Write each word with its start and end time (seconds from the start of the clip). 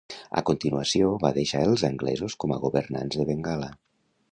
A 0.39 0.41
continuació 0.49 1.09
va 1.25 1.31
deixar 1.35 1.61
els 1.67 1.85
anglesos 1.91 2.39
com 2.45 2.57
governants 2.65 3.21
de 3.21 3.31
Bengala. 3.31 3.71